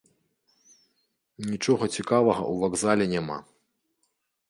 [1.51, 3.37] Нічога цікавага ў вакзале няма.